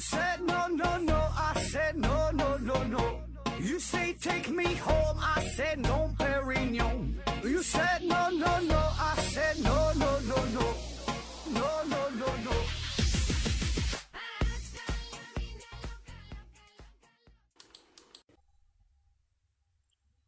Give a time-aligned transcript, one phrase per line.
[0.00, 3.20] said no no no, I said no no no no.
[3.60, 7.16] You say take me home, I said no, Perignon.
[7.44, 10.64] You said no no no, I said no no no no,
[11.52, 12.52] no no no no.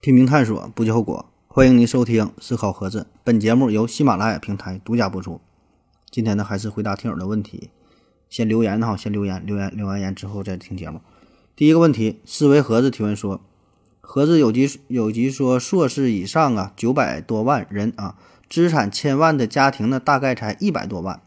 [0.00, 1.32] 拼命探索，不计后果。
[1.48, 5.40] 欢迎您收听《思考盒子》，本节目由喜马拉雅平台独家播出。
[6.10, 7.70] 今天呢，还是回答听友的问题。
[8.32, 11.02] 先留言哈，先留言，留言留完言之后再听节目。
[11.54, 13.42] 第一个问题，思维盒子提问说：
[14.00, 18.16] 盒子有集有集说硕士以上啊，九百多万人啊，
[18.48, 21.20] 资产千万的家庭呢，大概才一百多万。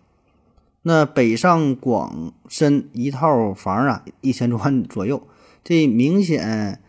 [0.81, 5.27] 那北上广深一套房啊，一千多万左右，
[5.63, 6.81] 这明显。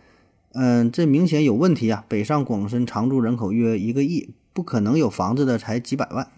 [0.59, 2.03] 嗯，这明显有问题啊！
[2.09, 6.29] 北上广深常住人口约一个亿，不可能有房子的才几百万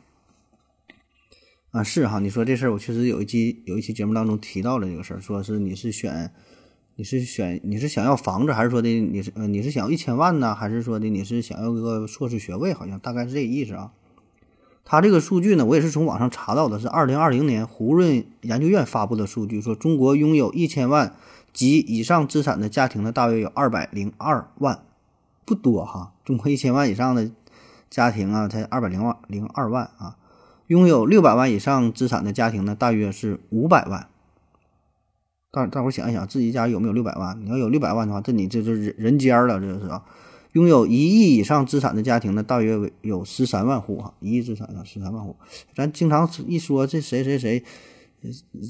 [1.79, 1.83] 啊！
[1.83, 6.33] 是哈，你说这事儿，我确实有一期有一期节目当中提到了这个事儿，说是你是选
[6.97, 12.75] 你是选你是想要房子，还是说的你是呃你是想要一千万呢，还是说的你是想要一个硕士学位？
[12.75, 13.93] 好像大概是这个意思啊。
[14.85, 21.15] 他这个数据呢，我也是从网上查到的，是二零二零年胡润研究院发布的数据，说中国拥有一千万。
[21.51, 24.85] 及以上资产的家庭呢，大约有二百零二万，
[25.45, 26.13] 不多哈。
[26.25, 27.33] 中国一千万以上的
[27.91, 30.17] 家庭啊，才二百零万零二万啊。
[30.69, 34.09] 拥有六百万以上资产的家庭呢，大约是五百万。
[35.51, 37.45] 大大伙想一想，自己家有没有六百万？
[37.45, 40.05] 你要有六百万的话，这你这就是人人间了，这是啊。
[40.53, 44.15] 拥有一亿以上资产的家庭呢，大约有十三万户哈。
[44.21, 45.37] 一亿资产啊，十三万户。
[45.75, 47.65] 咱经常一说这谁谁谁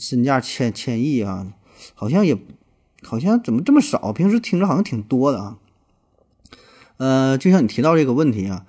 [0.00, 1.52] 身价千千亿啊，
[1.94, 2.36] 好像也。
[3.04, 4.12] 好像怎么这么少？
[4.12, 5.58] 平时听着好像挺多的啊。
[6.96, 8.66] 呃，就像你提到这个问题啊，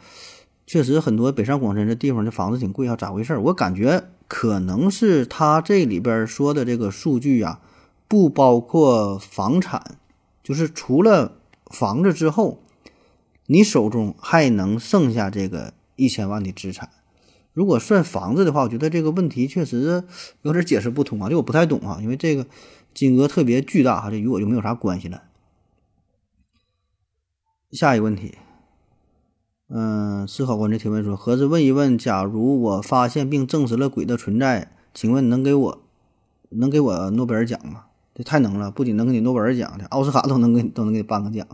[0.70, 3.36] 确实很多北上广深这地方的房子挺贵啊，咋回事？
[3.40, 7.60] 我感觉可能是他这里边说的这个数据啊，
[8.08, 9.98] 不包括房产，
[10.44, 11.40] 就是除了
[11.72, 12.60] 房子之后，
[13.48, 16.92] 你手中还能剩下这个一千万的资产。
[17.52, 20.04] 如果算房子的话，我觉得这个问题确实
[20.44, 22.46] 有点解释不通啊，就我不太懂啊，因为这个。
[22.92, 25.24] 金额特别巨大哈，这与我就没有啥关系了。
[27.72, 28.36] 下一个问题，
[29.72, 35.82] 嗯，思考官这提问说：盒子问一问，假如我发现并证实了鬼的存在，请问能给我
[36.50, 37.86] 能给我诺贝尔奖吗？
[38.16, 41.46] 这太能了，不仅能给你诺贝尔奖，奥斯卡都能给都能给你颁个奖。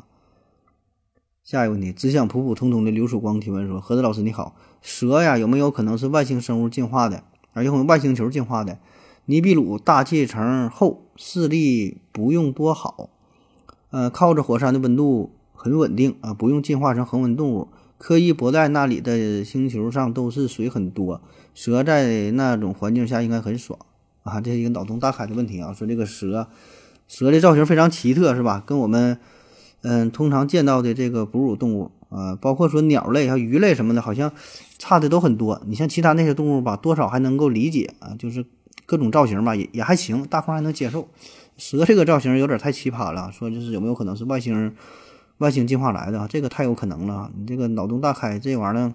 [1.44, 7.22] 下一个问题，只想普普通通的刘曙光提问说：盒子老师你好，蛇呀有没有可能是外星生物进化的，
[7.52, 8.80] 而用外星球进化的？
[9.25, 13.09] 尼比鲁大气层厚，视力不用多好，
[13.90, 17.68] 呃，靠着火山的温度很稳定啊，不用进化成恒温动物。
[18.06, 21.20] 柯伊伯带那里的星球上都是水很多，
[21.56, 23.80] 蛇在那种环境下应该很爽
[24.22, 24.40] 啊。
[24.40, 25.74] 这是一个脑洞大开的问题啊。
[25.74, 26.48] 说这个蛇，
[27.08, 28.62] 蛇的造型非常奇特，是吧？
[28.64, 29.18] 跟我们
[29.82, 34.32] 嗯通常见到的这个哺乳动物啊，包括说鸟类还有鱼类什么的，好像
[34.78, 35.60] 差的都很多。
[35.66, 38.46] 你像其他那些动物吧，多少还能够理解啊，就是。
[38.88, 41.08] 各种造型吧，也也还行，大框还能接受。
[41.58, 44.72] 蛇这个造型有点太奇葩了，说就是有没有可能是外星
[45.38, 46.28] 外星进化来的啊？
[46.28, 47.31] 这个太有可能了。
[47.38, 48.94] 你这个脑洞大开，这玩意儿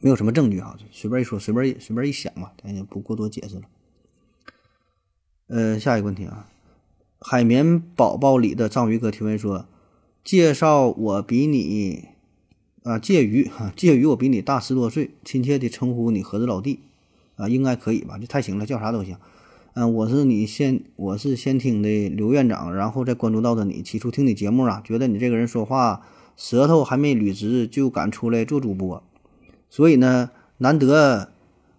[0.00, 3.62] 没有什么证据哈，随便一说，随便随便一想嘛，咱也不过多解释了。
[5.48, 6.46] 呃，下一个问题啊，
[7.20, 9.66] 海绵宝宝里的章鱼哥提问说：
[10.24, 12.08] 介绍我比你
[12.82, 16.80] 啊，介于啊，介于我比你大十多岁，亲切的称呼你盒子老弟。
[17.36, 18.18] 啊，应该可以吧？
[18.18, 19.16] 这太行了，叫啥都行。
[19.74, 23.82] 嗯，我是你先，我是先听的刘院长，然后再关注到的你。
[23.82, 26.02] 起初听你节目啊，觉得你这个人说话
[26.36, 29.00] 舌头还没捋直就敢出来做主播，
[29.68, 31.30] 所以呢，难得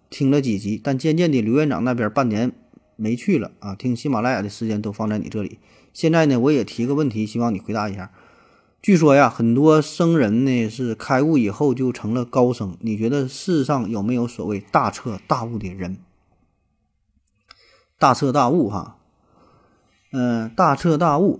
[0.08, 0.80] 听了几集。
[0.82, 2.52] 但渐渐的，刘院长那边半年
[2.96, 5.58] 没去了啊，听喜马拉雅的时间都放在你这里。
[5.92, 8.10] 现在呢，我也提个问题，希望你回答一下。
[8.80, 12.74] 据说呀，很多僧人呢是开悟以后就成了高僧。
[12.80, 15.98] 你觉得世上有没有所谓大彻大悟的人？
[18.02, 18.96] 大彻大悟哈，
[20.10, 21.38] 嗯，大彻大悟，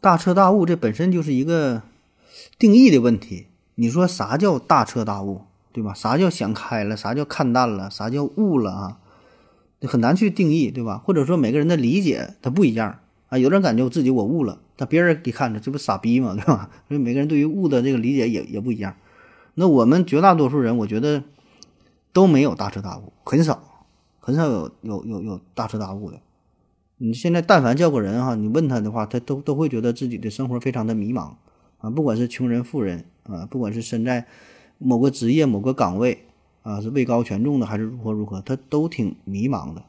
[0.00, 1.82] 大彻大悟，这本身就是一个
[2.58, 3.46] 定义的问题。
[3.76, 5.42] 你说啥叫大彻大悟，
[5.72, 5.94] 对吧？
[5.94, 6.96] 啥叫想开了？
[6.96, 7.88] 啥叫看淡了？
[7.88, 8.98] 啥叫悟了啊？
[9.82, 11.00] 很难去定义，对吧？
[11.04, 12.98] 或者说每个人的理解它不一样
[13.28, 13.38] 啊。
[13.38, 14.58] 有人感觉我自己我悟了。
[14.74, 16.34] 但别人一看着，这不傻逼吗？
[16.34, 16.68] 对吧？
[16.88, 18.96] 所以每个人对于悟的这个理解也也不一样。
[19.54, 21.22] 那我们绝大多数人，我觉得
[22.12, 23.65] 都没有大彻大悟，很少，
[24.26, 26.20] 很少有有有有大彻大悟的。
[26.96, 31.34] 你现在但凡叫个人哈，你问他的话，他都都会觉得自己的生活非常的迷茫
[31.78, 31.88] 啊。
[31.90, 34.26] 不管是穷人富人啊，不管是身在
[34.78, 36.24] 某个职业某个岗位
[36.64, 39.84] 啊，是位高权重的还是如何如何，他都挺迷茫的。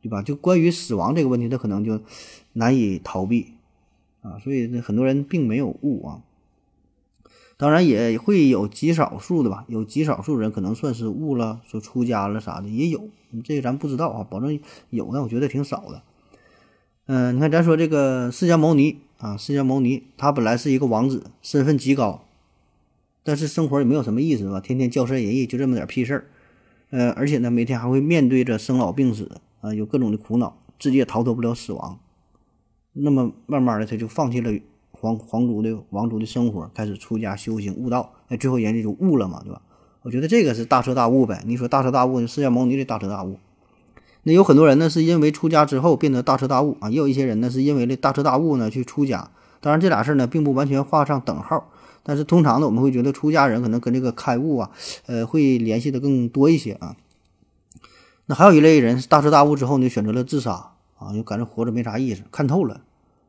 [0.00, 0.22] 对吧？
[0.22, 2.00] 就关于死亡这个问题，他可能就
[2.54, 3.52] 难以逃避
[4.22, 6.22] 啊，所以很多人并没有悟啊。
[7.58, 13.08] 当然也会有极少数的吧，有极少数人可能算是悟了，说出家了啥的也有，
[13.42, 14.60] 这个咱不知道啊，保证
[14.90, 16.02] 有，但我觉得挺少的。
[17.06, 22.24] 嗯，你看咱说这个释迦牟尼啊，释迦牟尼他本来是一个王子，身份极高，
[23.24, 26.26] 但是生活也没有什么意思吧，天天教授仁义，就这么点屁事儿。
[26.90, 31.98] 呃，而且呢，每天还会面对着生老病死啊，有各种的苦恼，自己也逃脱不了死亡。
[32.92, 34.52] 那么慢慢的，他就放弃了。
[35.00, 39.62] 皇皇族的王族的生活，开始出家修行悟道，哎，最后人家就悟了嘛，对吧？
[40.02, 41.42] 我觉得这个是大彻大悟呗。
[41.46, 43.38] 你说大彻大悟，释迦牟尼的大彻大悟，
[44.22, 49.30] 那有很多人呢是因为出家之后变得大彻大悟啊，也有一些人呢是因为这大彻大悟呢去出家。
[49.60, 51.70] 当然这俩事儿呢并不完全画上等号，
[52.02, 54.70] 但是通常呢我们会觉得出家人可能跟这个开悟啊，
[55.06, 56.96] 呃，会联系的更多一些啊。
[58.26, 62.80] 那还有一类人大彻大悟之后呢选择了自杀啊，就感觉活着没啥意思，看透了。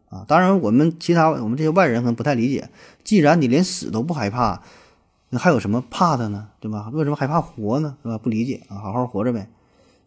[0.09, 2.69] 啊，当然，我们其他我们这些外人可能不太理解。
[3.03, 4.63] 既然你连死都不害怕，
[5.29, 6.49] 那还有什么怕的呢？
[6.59, 6.89] 对吧？
[6.91, 7.97] 为什么害怕活呢？
[8.01, 8.17] 是吧？
[8.17, 9.49] 不理解啊，好好活着呗。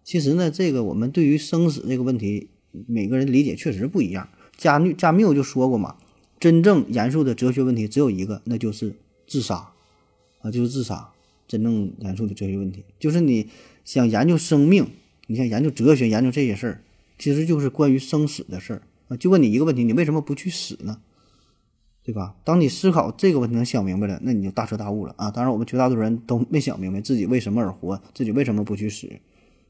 [0.02, 2.48] 其实呢，这个我们对于生死这个问题，
[2.86, 4.28] 每个人理解确实不一样。
[4.56, 5.96] 加缪加缪就说过嘛，
[6.40, 8.94] 真正严肃的哲学问题只有一个，那就是
[9.28, 9.70] 自杀
[10.40, 11.10] 啊，就是自杀。
[11.46, 13.50] 真正严肃的哲学问题，就是你
[13.84, 14.88] 想研究生命，
[15.26, 16.80] 你想研究哲学，研究这些事儿，
[17.18, 18.82] 其实就是关于生死的事儿。
[19.16, 20.98] 就问你一个问题，你为什么不去死呢？
[22.04, 22.34] 对吧？
[22.42, 25.30] 当你思考这个问题能想明白了，那你就大彻大悟了啊！
[25.30, 29.06] 当然，我们绝大多数人都没想明白自己为什么而活，自己为什么不去死，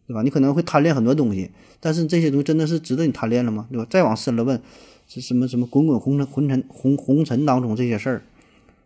[0.06, 0.23] 对吧？
[0.23, 3.69] 你可能会贪恋很多东西，但是这些东西真的是值得你贪恋了吗？
[3.71, 3.87] 对吧？
[3.91, 4.62] 再往深了问，
[5.06, 8.23] 是什么什么滚滚红尘红尘红红尘当中这些事儿，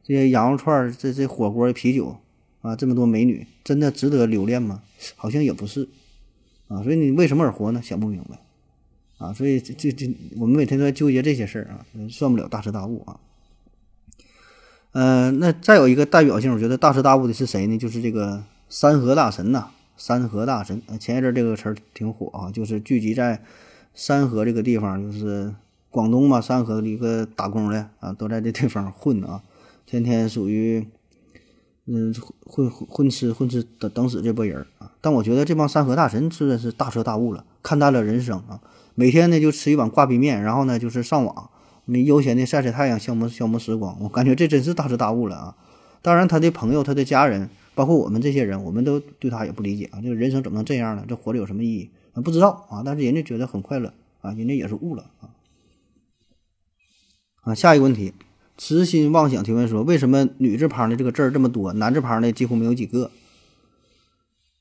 [0.02, 2.16] 这些羊肉串、这这火锅、啤酒
[2.62, 4.82] 啊，这么多美女，真的值得留恋吗？
[5.14, 5.88] 好像也不是
[6.66, 6.82] 啊！
[6.82, 7.80] 所以你为什么而活呢？
[7.80, 8.40] 想不明白。
[9.18, 13.18] 啊，所以这这这，我们每天都在纠结这些事儿啊，算不了大彻大悟啊。
[14.92, 17.76] 嗯，那再有一个代表性，我觉得大彻大悟的是谁呢？
[17.76, 20.80] 就是这个山河大神呐，山河大神。
[20.98, 23.42] 前一阵这个词儿挺火啊，就是聚集在
[23.94, 25.54] 山河这个地方，就是
[25.90, 29.42] 广东嘛，山河一个打工的啊，都在这地方混啊，
[29.84, 30.86] 天天属于
[31.86, 32.14] 嗯
[32.44, 34.92] 混混混吃混吃等等死这波人啊。
[35.00, 38.60] 但我觉得这帮山河大神真的是大彻大悟了，看淡了人生啊。
[38.96, 41.50] 每天呢就吃一碗挂壁面，然后呢就是上网，
[41.84, 43.96] 你悠闲的晒晒太阳，消磨消磨时光。
[44.00, 45.56] 我感觉这真是大彻大悟了啊！
[46.00, 50.00] 当然，他的朋友、他的家人，包括我们这些人，我们都对他也不理解啊。
[50.00, 51.04] 这个人生怎么能这样呢？
[51.06, 51.90] 这活着有什么意义？
[52.24, 52.82] 不知道啊。
[52.84, 55.28] 但是人家觉得很快乐啊，人家也是悟了啊。
[57.42, 58.14] 啊，下一个问题，
[58.56, 63.10] 痴心妄想提问说，为什么女字旁的这个字儿这么多，男字旁的几乎没有几个？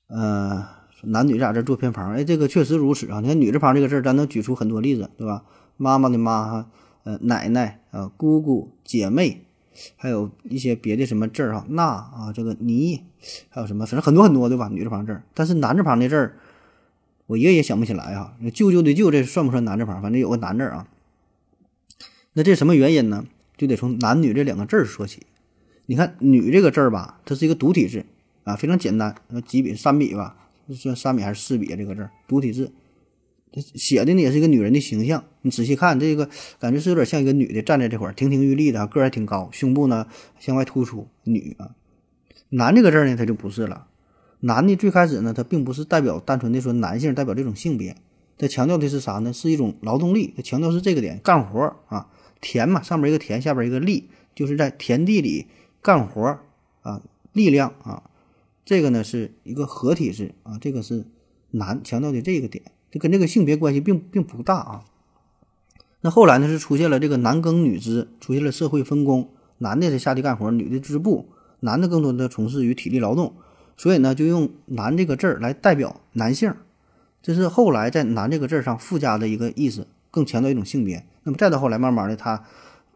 [0.08, 0.68] 呃。
[1.08, 3.20] 男女俩字做偏旁，哎，这个确实如此啊！
[3.22, 5.44] 你看女字旁这个字，咱能举出很多例子，对吧？
[5.78, 6.68] 妈妈的妈，
[7.04, 9.46] 呃，奶奶啊，姑姑、姐妹，
[9.96, 13.04] 还有一些别的什么字儿哈，那啊，这个你，
[13.50, 14.70] 还有什么，反正很多很多，对吧？
[14.72, 16.38] 女字旁字，但是男字旁的字儿，
[17.28, 18.36] 我一个也想不起来哈。
[18.54, 20.02] 舅舅的舅，这算不算男字旁？
[20.02, 20.88] 反正有个男字啊。
[22.34, 23.26] 那这什么原因呢？
[23.58, 25.26] 就得从男女这两个字儿说起。
[25.86, 28.06] 你看“女”这个字儿吧，它是一个独体字
[28.44, 29.76] 啊，非常简单，几笔？
[29.76, 30.36] 三笔吧。
[30.74, 31.76] 算三笔还是四笔啊？
[31.76, 32.72] 这个字独体字，
[33.54, 35.24] 写的呢也是一个女人的形象。
[35.42, 36.30] 你仔细看这个，
[36.60, 40.08] 感觉是有点像一个女的站在这块儿，亭亭玉立的，个儿还挺高，胸部呢
[40.40, 41.08] 向外突出。
[41.24, 41.76] 女啊，
[42.50, 43.88] 男这个字呢，它就不是了。
[44.42, 47.96] 男的最开始呢，它并不是代表单纯的说男性，代表这种性别。
[48.38, 49.32] 它强调的是啥呢？
[49.32, 50.34] 是一种劳动力。
[50.36, 52.10] 它强调是这个点，干活啊，
[52.42, 55.48] 田嘛，上边一个田，下边一个力，就是在田地里
[55.82, 56.40] 干活
[56.82, 58.04] 啊，力量啊。
[58.66, 61.06] 这个呢是一个合体字啊，这个是
[61.52, 64.86] 男强调的这个点，就跟这个性别关系并并不大啊。
[66.02, 69.30] 那后来呢是出现了这个男耕女织，出现了社会分工，
[69.60, 71.30] 男的在下地干活，女的织布，
[71.60, 73.36] 男的更多的从事于体力劳动，
[73.78, 76.54] 所以呢就用“男”这个字儿来代表男性，
[77.22, 81.06] 这是后来在“男”这个字儿上附加的一个意思，更强调一种性别。
[81.24, 82.44] 那么再到后来，慢慢的它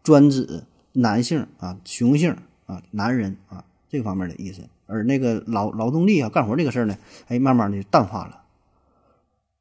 [0.02, 2.36] 专指男性啊、雄性
[2.66, 4.62] 啊、男人啊这方面的意思。
[4.90, 8.42] 而那个劳劳动力啊，干活这个事儿呢，哎，慢慢的淡化了。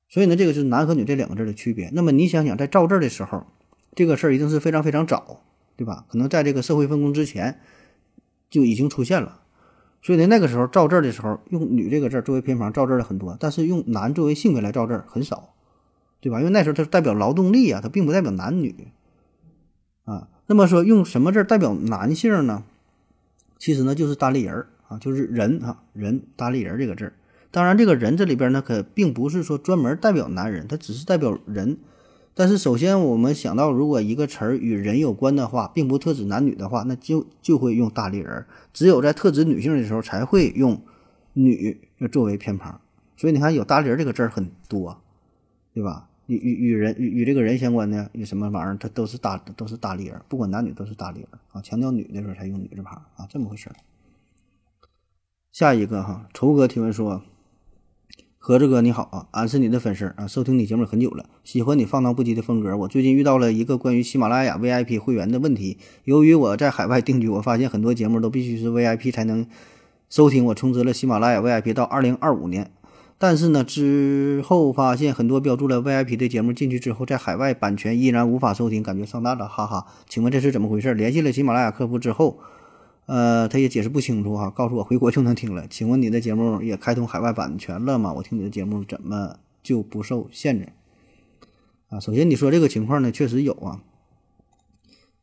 [0.08, 1.92] 所以呢，这个是男和女这两个字的区别。
[1.94, 3.46] 那么你想想，在造字的时候，
[3.94, 5.42] 这个事儿一定是非常非常早，
[5.78, 6.06] 对吧？
[6.10, 7.60] 可能在这个社会分工之前
[8.50, 9.42] 就已经出现了。
[10.02, 15.54] 所以呢，那个时候造字的时候，用女这个字作为偏旁造字的很多，但是用男作为性别来造字很少，
[16.22, 16.40] 对吧？
[16.40, 18.88] 因为那时候它代表劳动力啊，它并不代表男女
[20.06, 20.28] 啊。
[20.48, 22.64] 那么说用什么字代表男性呢？
[23.60, 24.66] 其实呢，就是单立人。
[24.90, 27.14] 啊，就是人啊，人搭立人这个字儿，
[27.52, 31.78] 当然，这个人这里边呢，可并不是说专门代表男人，它只是代表人。
[32.34, 38.46] 但是首先我们想到，如果一个词儿与人有关的话，并不特指男女的话，那就就会用大力人。
[38.74, 40.82] 只有在特指女性的时候，才会用
[41.34, 41.80] 女
[42.12, 42.80] 作为偏旁。
[43.18, 45.02] 所以你看，有大力人这个字儿很多，
[45.74, 46.08] 对吧？
[46.28, 51.62] 与与与人与与这个人相关的有什么玩意儿，它都是大都是大力人，不管男女都是大力人啊。
[51.62, 53.76] 强调女的时候才用女字旁啊，这么回事儿。
[55.60, 57.22] 下一个哈，仇哥提问说
[58.40, 62.78] ：“盒子哥你好啊，俺是你的粉丝啊，收听你节目很久了，喜欢你放荡不羁的风格。
[62.78, 69.46] 我最近遇到了一个关于喜马拉雅 VIP 会员的问题，由于我在海外定居，我发现很多节目都必须是 VIP 才能
[70.10, 70.46] 收听。
[70.46, 72.72] 我充值了喜马拉雅 VIP 到二零二五年。”
[73.20, 79.88] 但是呢，之后发现很多标注了 VIP 的节目进去之后，在海外版权依然无法收听，感觉上当了，哈哈。
[80.08, 80.94] 请问这是怎么回事？
[80.94, 82.40] 联系了喜马拉雅客服之后，
[83.10, 85.66] 呃，他也解释不清楚哈，告诉我回国就能听了。
[85.68, 88.14] 请问你的节目也开通海外版权了吗？
[88.14, 90.70] 我听你的节目怎么就不受限制？
[91.90, 93.82] 啊，首先你说这个情况呢，确实有啊，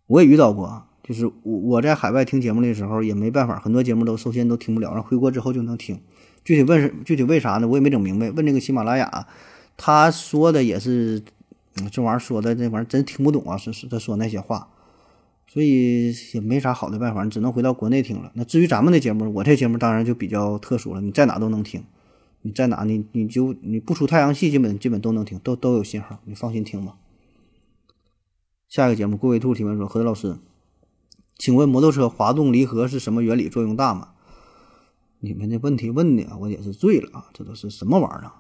[0.09, 6.01] 我也遇到过，就是我我在海外听节目的时候也没办法，很多节目都首先都听不了，然后回国之后就能听。
[6.43, 7.69] 具体问是具体为啥呢？
[7.69, 8.33] 我也没整明白。
[8.33, 9.29] 问这个喜马拉雅，
[9.77, 11.23] 他说的也是，
[11.93, 13.57] 这玩意儿说的这玩意儿真听不懂啊！
[13.57, 14.71] 是是他说那些话，
[15.57, 18.31] 所以也没啥好的办法，你只能回到国内听了。
[18.35, 21.83] 那至于咱们的节目，我这节目当然就比较特殊了，你在哪都能听，
[22.43, 26.97] 你在哪你你就你不出太阳系，基本基本都能听，都都有信号，你放心听吧。
[28.69, 30.37] 下一个节目，郭伟兔提问说：何老师，
[31.39, 33.49] 请问摩托车滑动离合是什么原理？
[33.49, 34.11] 作用大吗？
[35.21, 37.31] 你们这问题问的我也是醉了啊！
[37.33, 38.33] 这都是什么玩意儿？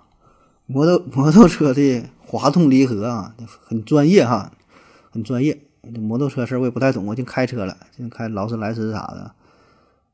[0.66, 4.52] 摩托摩托车的滑动离合啊，很专业哈，
[5.10, 5.62] 很专业。
[5.94, 9.32] 这摩托车事儿我也不太懂，我净开车了，净开劳斯莱斯啥的。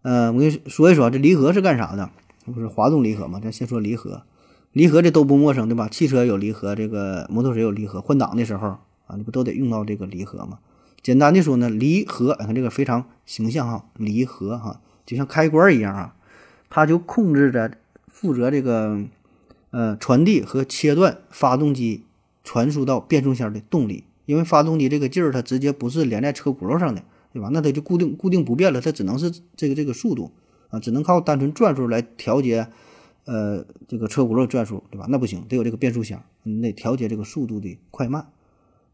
[0.03, 2.11] 嗯，我跟你说一说，这离合是干啥的？
[2.45, 3.41] 不是滑动离合嘛？
[3.41, 4.23] 咱先说离合，
[4.73, 5.89] 离合这都不陌生对吧？
[5.89, 10.59] 汽车有离合，这个摩托车有离合，换挡的时候啊，你不都得用到这个离合吗？
[11.03, 16.15] 简单的说呢，离合，你看这个非常形象哈，离合哈，就像开关一样啊。
[16.69, 17.73] 它就控制着
[18.09, 19.03] 负责这个，
[19.71, 22.05] 呃，传递和切断发动机
[22.43, 24.05] 传输到变速箱的动力。
[24.25, 27.03] 因为发动机这个劲儿，它直接不是连在车轱辘上的，
[27.33, 27.49] 对吧？
[27.53, 30.31] 那它就固定固定不变了，它只能是这个这个速度
[30.71, 32.69] 啊，只能靠单纯转速来调节，
[33.25, 35.07] 呃，这个车轱辘转速，对吧？
[35.09, 38.29] 那不行，得有这个变速箱，你得调节这个速度的快慢。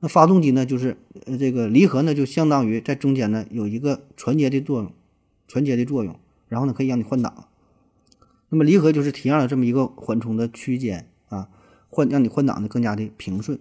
[0.01, 4.93] 那发动机呢，就是呃这个离合呢，就相当于在中间呢有一个传接的作用，
[5.49, 6.17] 传接的作用，
[6.49, 7.49] 然后呢可以让你换挡。
[8.49, 11.49] 那么离合就是提供了这么一个缓冲的区间啊，
[11.91, 13.59] 换让你换挡的更加的平顺。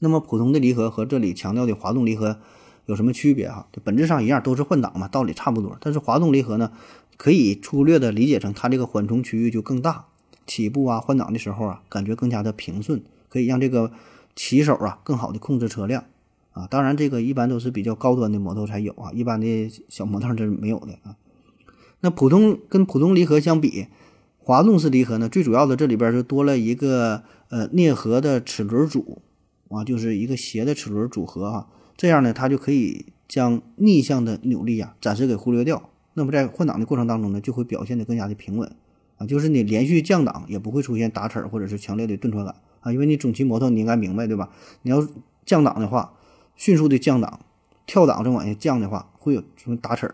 [0.00, 2.38] 那么普通的离合和这里强调的滑动离合
[2.86, 3.66] 有什么区别哈？
[3.84, 5.76] 本质上一样，都是换挡嘛，道理差不多。
[5.80, 6.72] 但是滑动离合呢，
[7.16, 10.06] 可以粗略的理解成它这个缓冲区域就更大，
[10.46, 13.92] 起步啊换挡的时候啊，感觉更加的平顺，可以让这个
[14.34, 16.04] 骑手啊更好的控制车辆
[16.52, 16.66] 啊。
[16.70, 21.16] 当然这个一般都是比较高端的摩托才有啊，一般的小摩托这是没有的啊。
[22.00, 23.88] 那普通跟普通离合相比，
[24.38, 29.20] 滑动式离合呢，最主要的这里边就多了一个呃啮合的齿轮组
[29.68, 35.90] 啊，就是一个斜的齿轮组合啊，这样呢，它就可以将逆向的扭力啊暂时给忽略掉。
[36.14, 38.74] 那么在换挡的过程当中呢，就会表现得更加的平稳
[39.18, 44.50] 啊，就是你连续降档也不会出现打齿或者是强烈的顿挫感啊，因为你总骑摩托你应该明白对吧？
[44.82, 45.06] 你要
[45.44, 46.14] 降档的话，
[46.56, 47.40] 迅速的降档，
[47.86, 50.12] 跳档再往下降的话，会有什么打齿。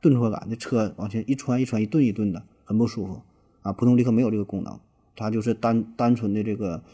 [0.00, 3.22] 顿挫感，这车往前一穿一穿一顿一顿的，很不舒服
[3.62, 3.72] 啊。
[3.72, 4.78] 普通离合没有这个功能，
[5.16, 6.84] 它就是单单纯的这个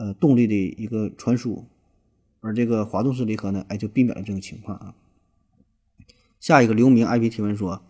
[0.00, 1.66] 呃动力的一个传输，
[2.40, 4.94] 而这个滑动式离合呢，哎，就避免了这种情况啊。
[6.40, 7.82] 下一个刘明 IP 提问说：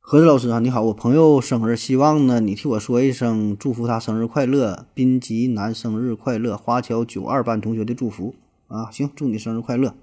[0.00, 8.34] 何子老师啊，你好，我朋友生日，希望呢你替我说一声祝福他生日快乐，滨吉南生日快乐，华侨九二班同学的祝福
[8.68, 9.94] 啊，行，祝你生日快乐。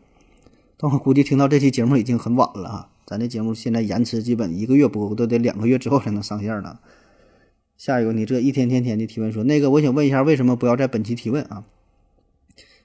[0.78, 2.90] 但我估计听到这期节目已经很晚了啊。
[3.08, 6.78] 咱这节目现在延迟基本一个月播，都得两个月之后才能上线呢。
[7.78, 11.66] 下一个，你这一天天天的提问说，那个我想问一下，为什么不要在本期提问啊？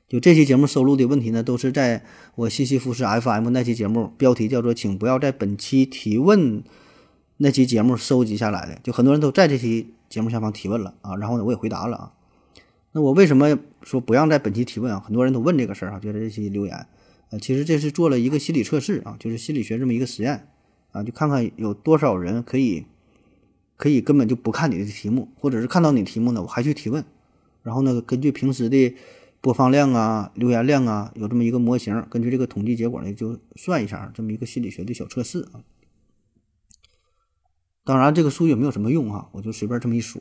[0.09, 2.03] 就这期节目收录的问题呢，都是在
[2.35, 6.65] 我西西弗斯 FM 那期节目，标题叫做“请不要在本期提问”
[7.39, 8.81] 那期节目收集下来的。
[8.83, 12.13] 就很多人都在这期节目下方提问了啊，然后呢，我也回答了啊。
[12.91, 14.99] 那我为什么说不让在本期提问啊？
[14.99, 16.87] 很多人都问这个事儿啊，就在这期留言。
[17.31, 20.49] 呃，其实这是做了一个心理测试啊，就是心理学这么一个实验
[20.91, 22.87] 啊，就看看有多少人可以
[23.81, 27.03] 可以根本就不看你的题目，或者是看到你题目呢，我还去提问，
[27.63, 28.95] 然后呢，根据平时的
[29.41, 35.65] 播放量啊、留言量啊，有这么一个模型，根据这个统计结果呢，就算一下这么一个心理学的小测试啊。
[37.83, 40.21] 当然，这个术语没有什么用哈，我就随便这么一说。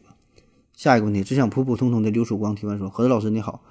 [0.74, 3.62] 下一个问题，只想普普通通的刘曙光提问说：何子老师你好，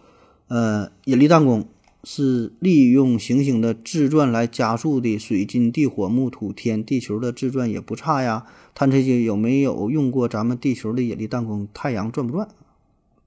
[0.49, 1.67] 呃，引力弹弓
[2.05, 8.47] 是利用行星的自转来加速的，水金地火木土天，地球的自转也不差呀。
[8.75, 11.67] 探测器有没有用过咱们地球的引力弹弓？
[11.75, 12.49] 太阳转不转？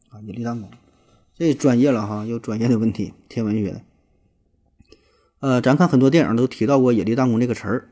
[0.10, 0.70] 啊，引力弹弓，
[1.38, 3.82] 这专业了哈，有专业的问题，天文学的。
[5.40, 7.90] 呃，咱看很多电影都提到过引力弹弓这个词儿，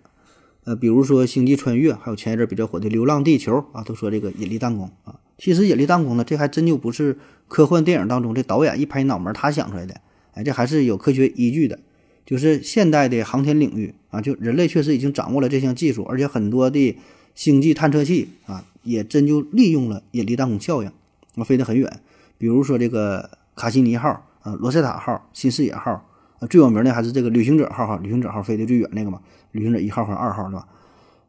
[0.63, 5.19] 呃，比如说《星际穿越》，还有前一阵比较火的《流浪地球》啊，都说这个引力弹弓啊。
[5.37, 7.17] 其实引力弹弓呢，这还真就不是
[7.47, 9.99] 科幻电影当中这导演一拍脑门他想出来的，
[10.43, 11.79] 这还是有科学依据的。
[12.25, 16.97] 就是现代的航天领域啊，就人类确实已经掌握了这项技术，而且很多的
[17.33, 20.89] 星际探测器啊，也真就利用了引力弹弓效应，
[21.35, 21.99] 啊，飞得很远。
[22.37, 26.05] 比如说这个卡西尼号啊、罗塞塔号、新视野号。
[26.39, 29.19] 啊，最有名的还是这个旅行者号哈，旅行者号飞得最远那个嘛，
[29.51, 30.65] 旅行者一号和二号是吧？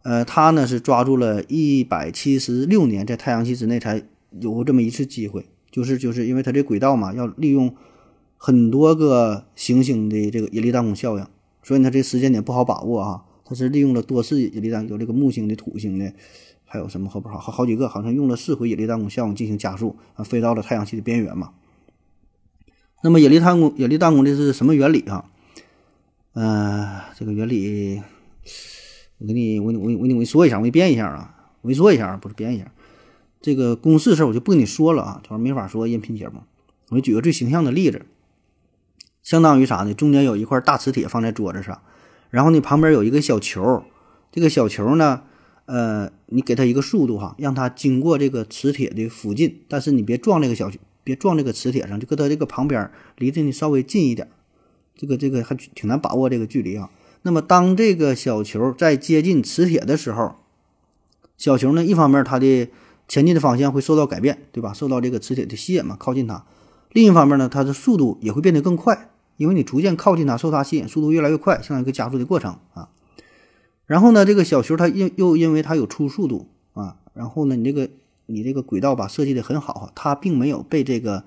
[0.02, 4.00] 呃，它呢是抓住了一百七十六年在太阳系之内才
[4.38, 7.74] 有这么一次机会，就是就是因为它这轨道嘛，要利用
[8.42, 11.26] 很多个行星的这个引力弹弓效应，
[11.62, 13.24] 所以它这时间点不好把握啊。
[13.44, 16.10] 它是利用了多次引力弹，有这个木星的、土星的，
[16.64, 17.38] 还有什么好不好？
[17.38, 21.50] 好好几个，好像用了四回引力弹弓效应进行加速啊，飞到了太阳系的边缘嘛。
[23.02, 25.26] 那么引力弹弓，引力弹弓的是什么原理啊？
[26.32, 28.00] 呃，这个原理，
[29.18, 32.72] 我给你，我我我我给你说一下，我给你编一下啊，我给你说一下，不是编一下。
[33.42, 36.40] 这个公式事儿我就不跟你说了啊，这玩意儿没法说音频节目。
[36.88, 38.06] 我举个最形象的例子，
[39.22, 39.94] 相当于啥呢？
[39.94, 41.80] 中间有一块大磁铁放在桌子上，
[42.30, 43.84] 然后呢旁边有一个小球，
[44.32, 45.22] 这个小球呢，
[45.66, 50.78] 呃，你给它一个速度哈，让它经过这个磁铁的附近，但是你别撞这个小球。
[51.02, 54.28] 别撞这个磁铁上，就搁它这个旁边，离着你稍微近一点。
[54.94, 56.90] 这个这个还挺难把握这个距离啊。
[57.22, 60.36] 那么当这个小球在接近磁铁的时候，
[61.38, 62.68] 小球呢，一方面它的
[63.08, 64.74] 前进的方向会受到改变，对吧？
[64.74, 66.44] 受到这个磁铁的吸引嘛，靠近它。
[66.92, 72.90] 另一方面呢，它的速度也会变得更快，因为你逐渐靠近它，受它吸引，速度越来越快，像一个加速的过程啊。
[73.86, 77.90] 然后呢，这个小球它因又因为它有初速度啊，然后呢，你这个。
[78.32, 81.24] 你这个轨道吧设计的很好，它并没有被这个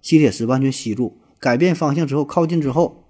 [0.00, 3.02] 吸铁石完全吸住，改变方向之后靠近之后，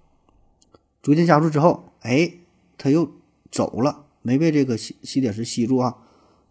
[1.02, 2.32] 逐渐加速之后，哎，
[2.78, 3.06] 它又
[3.50, 5.96] 走了，没被这个吸吸铁石吸住啊，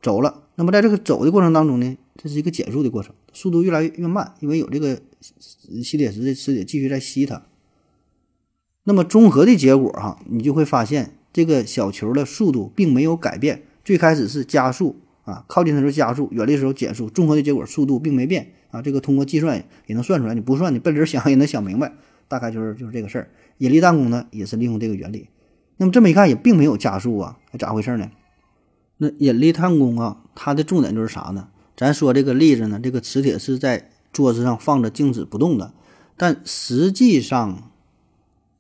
[0.04, 0.44] 走了。
[0.54, 5.02] 那么在这个走的过程当中呢，这是一个减速的过程，速度越来越慢，因为有这个
[5.84, 7.44] 吸铁石的磁铁继续在吸它。
[8.84, 14.98] 那么综合的结果哈，你就会发现这个小球的速度并没有改变，最开始是加速。
[15.24, 18.82] 啊，靠近的时候加速，远离的时候减速，综合的结果速度并没变啊。
[18.82, 21.94] 这个通过计算也能算出来，你不算你笨人想也能想明白，
[22.28, 23.30] 大概就是就是这个事儿。
[23.60, 25.30] 引力弹弓呢也是利用这个原理。
[25.78, 28.12] 那么这么一看也并没有加速啊，咋回事呢？
[28.98, 31.48] 那引力弹弓啊，它的重点就是啥呢？
[31.78, 35.74] 咱说这个例子呢，这个磁铁是在桌子上放着静止不动的，
[36.16, 37.72] 但实际上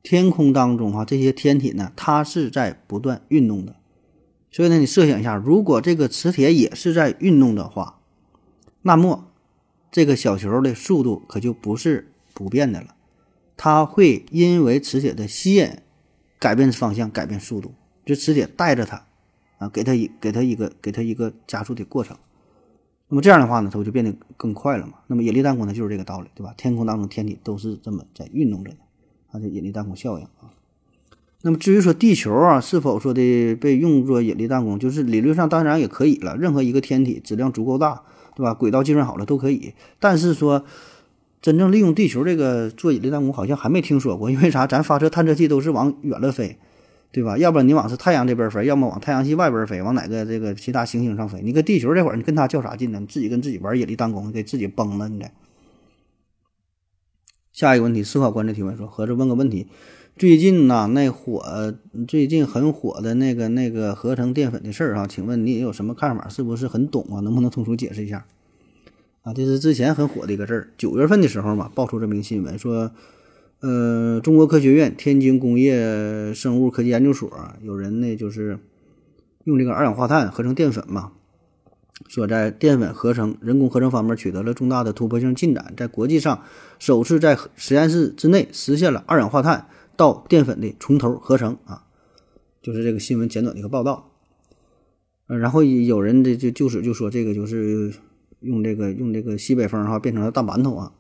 [0.01, 3.75] 天空当中哈这些天体呢，它是在不断运动的。
[4.51, 7.99] 所以呢，你设想一下，如果这个磁铁也是在运动的话，
[8.81, 9.27] 那么
[9.91, 12.95] 这个小球的速度可就不是不变的了，
[13.55, 15.69] 它会因为磁铁的吸引
[16.37, 17.73] 改变方向、改变速度，
[18.05, 19.05] 就磁铁带着它
[19.59, 22.17] 啊，给它一给它一个给它一个加速的过程。
[23.13, 24.93] 那么这样的话呢，它不就变得更快了嘛？
[25.05, 26.51] 那么引力弹弓呢，就是这个道理，对吧？
[26.57, 28.77] 天空当中天体都是这么在运动着的，
[29.31, 30.49] 它的引力弹弓效应啊。
[31.43, 36.35] 那么至于说地球啊是否说的被用作引力弹弓，就是理论上当然也可以了。
[36.37, 38.01] 任何一个天体质量足够大，
[38.35, 38.55] 对吧？
[38.55, 39.75] 轨道计算好了都可以。
[39.99, 40.65] 但是说
[41.39, 44.31] 真正利用地球这个做引力弹弓，好像还没听说过。
[44.31, 44.65] 因为啥？
[44.65, 46.57] 咱发射探测器都是往远了飞，
[47.13, 47.37] 对吧？
[47.37, 51.41] 要不然你往是太阳这边飞，要么往太阳系外边飞，往哪个这个其他行星上飞？
[51.43, 52.99] 你搁地球这会儿，你跟他较啥劲呢？
[52.99, 55.29] 你自己跟自己玩引力弹弓，给自己崩了，你得。
[57.51, 59.67] 下一个问题，思考观者提问说：合着问个问题。
[60.17, 61.75] 最近呐，那火
[62.07, 66.27] 最近很火的那个那个合成淀粉的事儿啊，请问你有什么看法？
[66.29, 67.19] 是不是很懂啊？
[67.21, 68.25] 能不能通俗解释一下？
[69.21, 70.69] 啊，这是之前很火的一个事儿。
[70.77, 72.91] 九月份的时候嘛，爆出这么一个新闻，说，
[73.63, 78.59] 呃，中国科学院天津工业生物科技研究所有人呢，就是
[79.45, 81.13] 用这个二氧化碳合成淀粉嘛，
[82.09, 86.43] 说在淀粉合成人工合成方面取得了重大的突破性进展，在国际上
[86.77, 89.67] 首次在实验室之内实现了二氧化碳。
[89.95, 91.83] 到淀粉的从头合成啊，
[92.63, 94.09] 就是这个新闻简短的一个报道。
[95.27, 97.93] 呃，然后有人这就就是就说这个就是
[98.39, 100.91] 用这个用这个西北风哈变成了大馒头啊。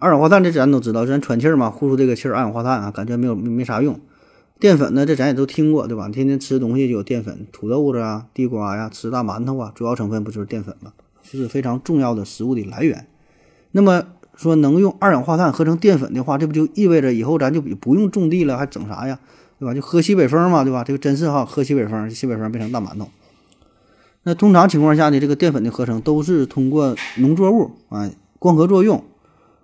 [0.00, 3.98] 二氧化碳这咱都知道，咱喘气儿嘛，呼出这个气儿二氧化碳啊，感觉没有没啥用。
[4.60, 6.08] 淀粉呢，这咱也都听过，对吧？
[6.08, 10.92] 天天吃东西就有淀粉，土豆子啊、地瓜呀、吃大馒头啊，主要成分不就是淀粉吗？
[11.22, 13.06] 就是非常重要的食物的来源。
[13.72, 14.04] 那么
[14.36, 19.18] 说能用二氧化碳合成淀粉的话，这不就意味着以后咱就不用种地了，还整啥呀？
[19.58, 19.74] 对吧？
[19.74, 20.84] 就喝西北风嘛，对吧？
[20.84, 23.08] 这个真是哈，喝西北风，西北风变成大馒头。
[24.22, 29.02] 那通常情况下呢，这个淀粉的合成都是通过农作物啊光合作用，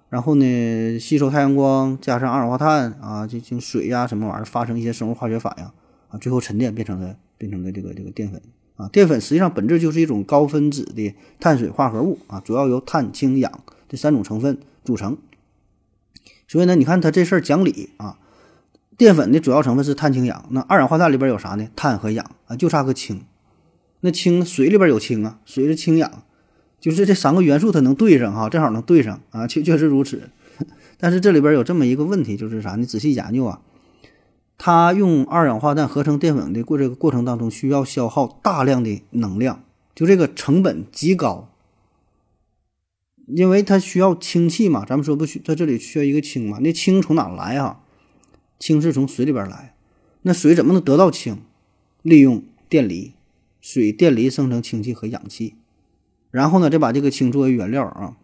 [0.09, 8.41] 然后呢吸收太阳光，加上二氧化碳啊，进行水呀什么玩意儿发生一些生物化学反应啊，最后沉淀变成了变成了这个这个淀粉
[8.77, 8.89] 啊。
[8.89, 15.19] 淀粉实际上本质就是一种高分子的碳水化合物啊，主要由碳、氢、氧这三种成分组成。
[16.47, 18.19] 所以呢，你看它这事儿讲理啊，
[18.97, 21.69] 淀粉的主要成分是碳、氢、氧，那二氧化碳里边有啥呢？
[21.77, 23.23] 碳和氧啊，就差个氢。
[24.01, 26.23] 那氢水里边有氢啊，水是氢氧，
[26.81, 30.31] 就是这三个元素它能对上哈，正好能对上啊，确确实如此。
[30.99, 32.77] 但是这里边有这么一个问题，就是啥？
[32.77, 33.61] 你仔细研究啊，
[34.57, 39.63] 它用二氧化碳合成淀粉的过这个过程当中，需要消耗大量的能量，
[39.95, 41.51] 就这个成本极高，
[43.27, 44.85] 因为它需要氢气嘛。
[44.85, 46.59] 咱们说不需，在这里需要一个氢嘛？
[46.61, 47.81] 那氢从哪来啊？
[48.59, 49.75] 氢是从水里边来，
[50.23, 51.39] 那水怎么能得到氢？
[52.03, 53.15] 利用电离。
[53.61, 55.55] 水电离生成氢气和氧气，
[56.31, 58.17] 然后呢，再把这个氢作为原料啊，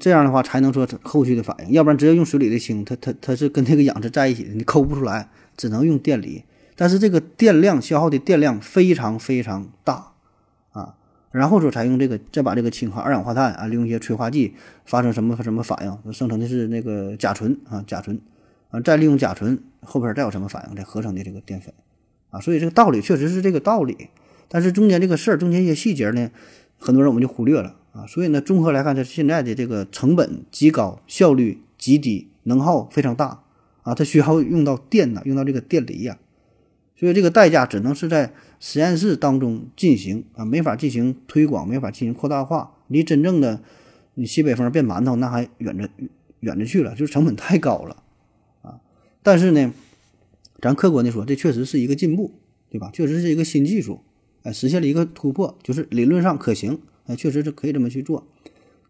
[0.00, 6.44] 这样的话才能说后续的反应，要不然直接用水里的氢，它它它是跟那个氧是在一起的，你抠不出来，只能用电离。
[6.74, 10.12] 但是这个电量消耗的电量非常非常大
[10.72, 10.96] 啊，
[11.30, 18.20] 然后说才用这个再把这个氢和二氧化碳啊，利用一些催化剂发生什么什么反应，生成的是那个甲醇啊，甲醇
[18.70, 21.72] 啊，再利用甲醇后边再有什么反应，再合成的这个淀粉。
[22.30, 24.08] 啊，所以这个道理确实是这个道理，
[24.52, 26.30] 但是中间这个事儿，中间一些细节呢，
[26.76, 28.06] 很多人我们就忽略了啊。
[28.06, 33.44] 所以呢，综合来看，它现在的这个成本极高，效率极低，能耗非常大
[33.80, 36.18] 啊，它需要用到电呐，用到这个电离呀，
[36.94, 43.62] 所以这个代价只能是在实验室当中进行啊，没法进行推广，没法进行扩大化，离真正的
[44.14, 45.88] 你西北风变馒头那还远着
[46.40, 48.02] 远着去了，就是成本太高了
[48.60, 48.80] 啊。
[49.22, 49.72] 但是呢。
[50.60, 52.34] 咱客观的说，这确实是一个进步，
[52.70, 52.88] 对吧？
[52.92, 54.00] 确实是一个新技术，
[54.42, 58.26] 哎，实现了一个突破，就是理论上可行，哎，确实是可以这么去做。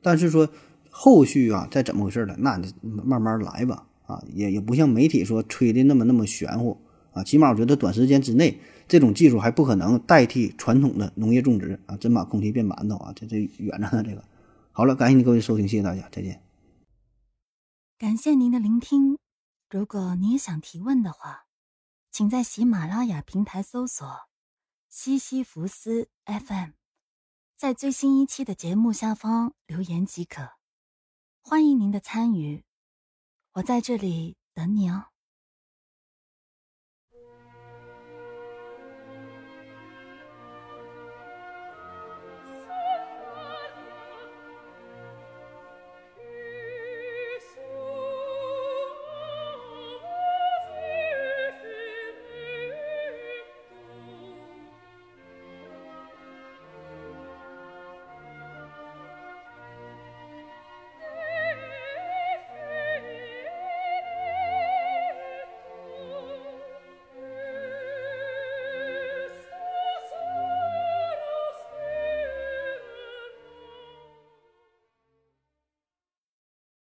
[0.01, 0.49] 但是说
[0.91, 6.81] 后续啊，再怎么回事了，那你慢慢来吧，啊，也也不像媒体说吹的那么那么玄乎
[7.13, 7.23] 啊。
[7.23, 14.03] 起码我觉得短时间之内，这种技术还不可能代替传统的农业种植啊，真把空气变馒头啊，这这远着呢。
[14.03, 14.25] 这个
[14.73, 16.41] 好了，感谢您各位收听，谢谢大家，再见。
[17.99, 19.19] 感谢您的聆听，
[19.71, 21.45] 如果你也想提问的话。
[22.11, 24.07] 请在喜马拉雅平台搜索
[24.95, 26.73] “西西弗斯 FM”，
[27.57, 30.51] 在最新一期的节目下方留言即可。
[31.41, 32.63] 欢迎您的参与，
[33.55, 35.12] 我在这里等你哦。